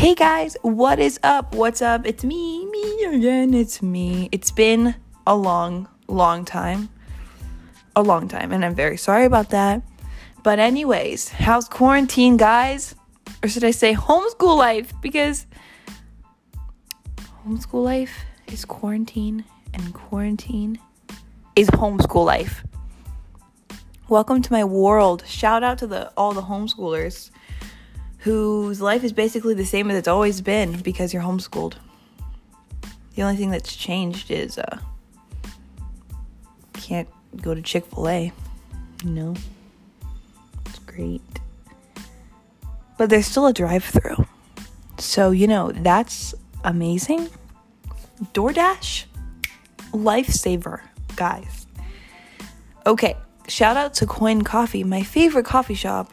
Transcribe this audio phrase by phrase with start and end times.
[0.00, 1.54] Hey guys, what is up?
[1.54, 2.06] What's up?
[2.06, 3.52] It's me, me again.
[3.52, 4.30] It's me.
[4.32, 4.94] It's been
[5.26, 6.88] a long, long time.
[7.94, 9.82] A long time, and I'm very sorry about that.
[10.42, 12.94] But, anyways, how's quarantine, guys?
[13.42, 14.90] Or should I say homeschool life?
[15.02, 15.44] Because
[17.44, 19.44] homeschool life is quarantine,
[19.74, 20.78] and quarantine
[21.56, 22.64] is homeschool life.
[24.08, 25.24] Welcome to my world.
[25.26, 27.30] Shout out to the all the homeschoolers
[28.20, 31.74] whose life is basically the same as it's always been because you're homeschooled.
[33.14, 34.78] The only thing that's changed is uh
[36.72, 37.08] can't
[37.40, 38.32] go to Chick-fil-A.
[39.04, 39.34] You know.
[40.66, 41.22] It's great.
[42.98, 44.26] But there's still a drive-through.
[44.98, 46.34] So, you know, that's
[46.64, 47.30] amazing.
[48.34, 49.04] DoorDash
[49.92, 50.80] lifesaver,
[51.16, 51.66] guys.
[52.86, 53.16] Okay,
[53.48, 56.12] shout out to Coin Coffee, my favorite coffee shop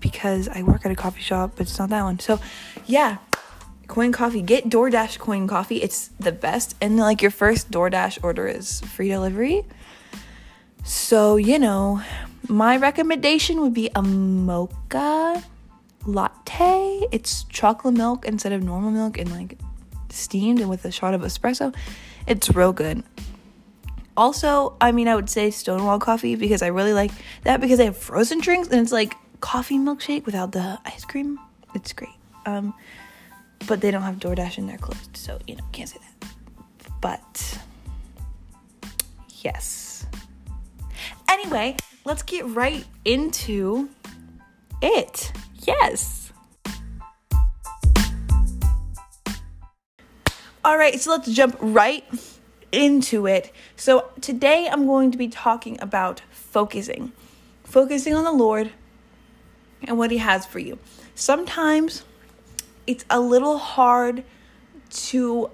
[0.00, 2.18] because I work at a coffee shop, but it's not that one.
[2.18, 2.40] So,
[2.86, 3.18] yeah,
[3.88, 4.42] Coin Coffee.
[4.42, 5.82] Get DoorDash Coin Coffee.
[5.82, 6.76] It's the best.
[6.80, 9.64] And like your first DoorDash order is free delivery.
[10.84, 12.02] So, you know,
[12.48, 15.42] my recommendation would be a mocha
[16.06, 17.06] latte.
[17.10, 19.58] It's chocolate milk instead of normal milk and like
[20.10, 21.74] steamed and with a shot of espresso.
[22.26, 23.02] It's real good.
[24.16, 27.12] Also, I mean, I would say Stonewall Coffee because I really like
[27.44, 31.38] that because they have frozen drinks and it's like coffee milkshake without the ice cream.
[31.74, 32.10] It's great.
[32.46, 32.74] Um,
[33.66, 36.30] but they don't have DoorDash and they're closed, so you know can't say that.
[37.00, 37.58] But
[39.42, 40.06] yes.
[41.28, 43.88] Anyway, let's get right into
[44.80, 45.32] it.
[45.66, 46.32] Yes.
[50.64, 52.04] All right, so let's jump right
[52.72, 53.52] into it.
[53.76, 57.12] So, today I'm going to be talking about focusing.
[57.64, 58.70] Focusing on the Lord,
[59.82, 60.78] and what He has for you.
[61.14, 62.04] Sometimes
[62.86, 64.24] it's a little hard
[64.90, 65.50] to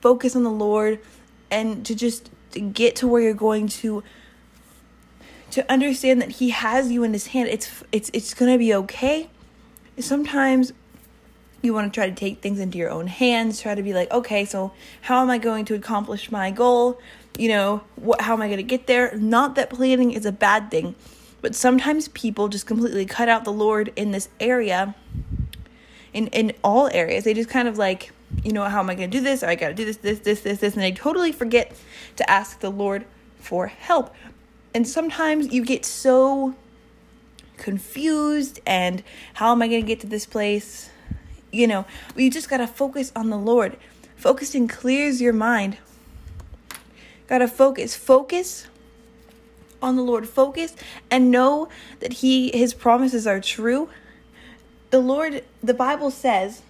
[0.00, 1.00] focus on the Lord
[1.50, 2.30] and to just
[2.72, 4.02] get to where you're going to
[5.50, 7.48] to understand that he has you in his hand.
[7.48, 9.28] It's it's it's going to be okay.
[9.98, 10.72] Sometimes
[11.62, 14.10] you want to try to take things into your own hands try to be like
[14.10, 16.98] okay so how am i going to accomplish my goal?
[17.36, 19.14] You know what how am i going to get there?
[19.16, 20.94] Not that planning is a bad thing
[21.40, 24.94] but sometimes people just completely cut out the Lord in this area,
[26.12, 27.24] in, in all areas.
[27.24, 28.12] They just kind of like,
[28.44, 29.42] you know, how am I going to do this?
[29.42, 30.74] Or I got to do this, this, this, this, this.
[30.74, 31.74] And they totally forget
[32.16, 33.06] to ask the Lord
[33.38, 34.14] for help.
[34.74, 36.54] And sometimes you get so
[37.56, 39.02] confused and
[39.34, 40.90] how am I going to get to this place?
[41.52, 41.86] You know,
[42.16, 43.76] you just got to focus on the Lord.
[44.16, 45.78] Focusing clears your mind.
[47.26, 47.96] Got to focus.
[47.96, 48.66] Focus
[49.82, 50.74] on the Lord, focus
[51.10, 51.68] and know
[52.00, 53.88] that he his promises are true.
[54.90, 56.62] The Lord, the Bible says,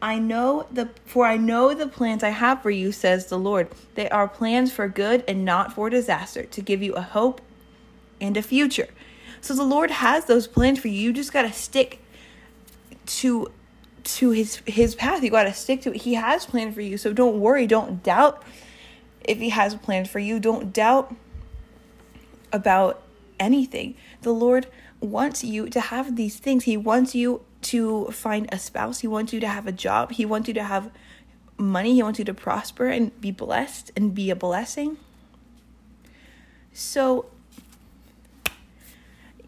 [0.00, 3.68] I know the for I know the plans I have for you says the Lord.
[3.94, 7.40] They are plans for good and not for disaster, to give you a hope
[8.20, 8.88] and a future.
[9.40, 11.00] So the Lord has those plans for you.
[11.00, 12.00] You just got to stick
[13.06, 13.50] to
[14.04, 15.22] to his his path.
[15.22, 16.02] You got to stick to it.
[16.02, 16.96] He has planned for you.
[16.96, 18.42] So don't worry, don't doubt
[19.24, 20.38] if he has plans for you.
[20.38, 21.14] Don't doubt
[22.52, 23.02] about
[23.38, 23.94] anything.
[24.22, 24.66] The Lord
[25.00, 26.64] wants you to have these things.
[26.64, 29.00] He wants you to find a spouse.
[29.00, 30.12] He wants you to have a job.
[30.12, 30.90] He wants you to have
[31.56, 31.94] money.
[31.94, 34.96] He wants you to prosper and be blessed and be a blessing.
[36.72, 37.26] So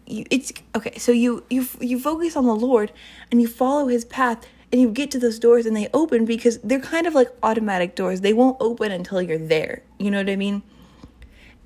[0.05, 0.97] you, it's okay.
[0.97, 2.91] So you you you focus on the Lord
[3.31, 6.59] and you follow His path and you get to those doors and they open because
[6.59, 8.21] they're kind of like automatic doors.
[8.21, 9.83] They won't open until you're there.
[9.97, 10.63] You know what I mean?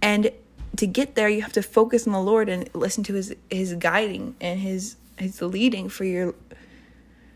[0.01, 0.31] And
[0.77, 3.73] to get there you have to focus on the lord and listen to his his
[3.75, 6.33] guiding and his his leading for your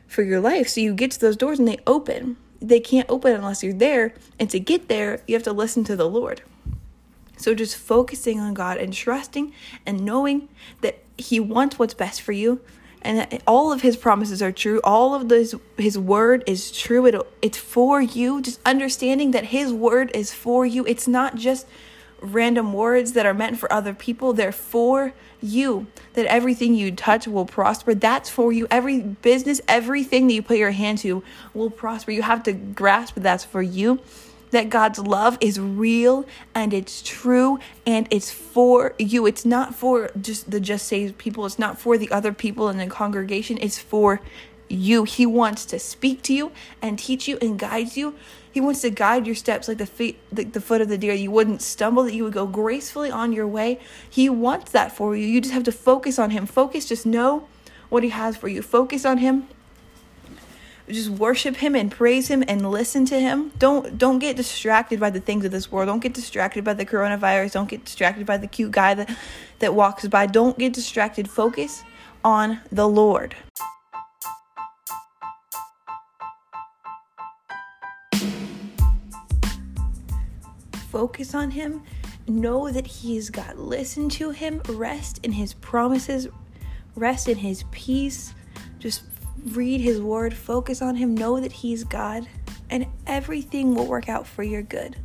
[0.07, 0.67] for your life.
[0.67, 2.37] So you get to those doors and they open.
[2.59, 4.13] They can't open unless you're there.
[4.39, 6.41] And to get there you have to listen to the lord.
[7.37, 9.53] So just focusing on god and trusting
[9.85, 10.49] and knowing
[10.81, 12.61] that he wants what's best for you
[13.01, 14.81] and all of his promises are true.
[14.83, 17.05] All of this his word is true.
[17.05, 18.41] It, it's for you.
[18.41, 20.85] Just understanding that his word is for you.
[20.85, 21.65] It's not just
[22.21, 24.33] random words that are meant for other people.
[24.33, 25.87] They're for you.
[26.13, 27.93] That everything you touch will prosper.
[27.93, 28.67] That's for you.
[28.69, 31.23] Every business, everything that you put your hand to
[31.53, 32.11] will prosper.
[32.11, 33.99] You have to grasp that that's for you.
[34.51, 36.25] That God's love is real
[36.55, 39.27] and it's true and it's for you.
[39.27, 41.45] It's not for just the just saved people.
[41.45, 43.59] It's not for the other people in the congregation.
[43.61, 44.21] It's for
[44.69, 45.03] you.
[45.03, 46.51] He wants to speak to you
[46.81, 48.15] and teach you and guide you
[48.51, 51.13] he wants to guide your steps like the feet, the, the foot of the deer.
[51.13, 53.79] You wouldn't stumble, that you would go gracefully on your way.
[54.09, 55.25] He wants that for you.
[55.25, 56.45] You just have to focus on Him.
[56.45, 57.47] Focus, just know
[57.89, 58.61] what He has for you.
[58.61, 59.47] Focus on Him.
[60.89, 63.51] Just worship Him and praise Him and listen to Him.
[63.59, 65.87] Don't don't get distracted by the things of this world.
[65.87, 67.51] Don't get distracted by the coronavirus.
[67.51, 69.15] Don't get distracted by the cute guy that
[69.59, 70.25] that walks by.
[70.25, 71.29] Don't get distracted.
[71.29, 71.83] Focus
[72.25, 73.35] on the Lord.
[80.91, 81.83] Focus on Him.
[82.27, 83.57] Know that He is God.
[83.57, 84.61] Listen to Him.
[84.69, 86.27] Rest in His promises.
[86.95, 88.33] Rest in His peace.
[88.79, 89.03] Just
[89.51, 90.33] read His word.
[90.33, 91.15] Focus on Him.
[91.15, 92.27] Know that He's God.
[92.71, 94.95] And everything will work out for your good.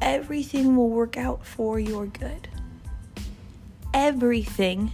[0.00, 2.48] Everything will work out for your good.
[3.94, 4.92] Everything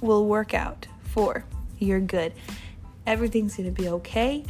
[0.00, 1.44] will work out for
[1.78, 2.32] your good.
[3.06, 4.44] Everything's going to be okay.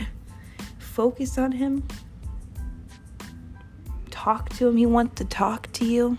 [0.78, 1.86] Focus on Him.
[4.26, 4.76] Talk to Him.
[4.76, 6.18] He wants to talk to you.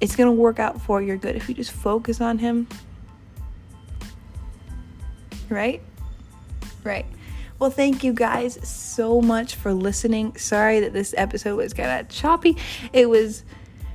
[0.00, 2.66] It's going to work out for your good if you just focus on Him.
[5.48, 5.80] Right?
[6.82, 7.06] Right.
[7.60, 10.34] Well, thank you guys so much for listening.
[10.36, 12.56] Sorry that this episode was kind of choppy.
[12.92, 13.44] It was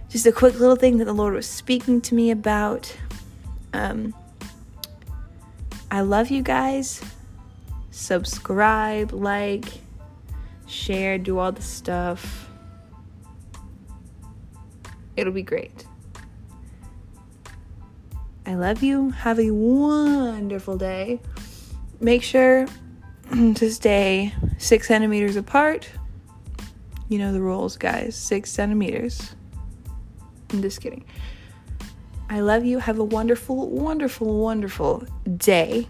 [0.07, 2.95] just a quick little thing that the Lord was speaking to me about.
[3.73, 4.15] Um,
[5.91, 7.01] I love you guys.
[7.91, 9.65] Subscribe, like,
[10.69, 12.50] share, do all the stuff.
[15.16, 15.86] It'll be great.
[18.45, 19.12] I love you.
[19.12, 21.19] Have a wonderful day.
[22.00, 22.66] Make sure
[23.31, 25.89] to stay six centimeters apart.
[27.10, 28.16] You know the rules, guys.
[28.16, 29.36] Six centimeters.
[30.51, 31.06] I'm just kidding.
[32.30, 32.80] I love you.
[32.80, 35.06] Have a wonderful, wonderful, wonderful
[35.38, 35.88] day,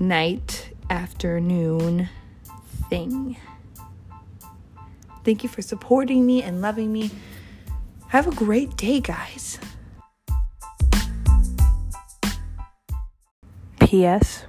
[0.00, 2.08] night, afternoon
[2.88, 3.36] thing.
[5.26, 7.10] Thank you for supporting me and loving me.
[8.10, 9.58] Have a great day, guys.
[13.80, 14.44] P.S.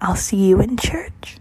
[0.00, 1.36] I'll see you in church.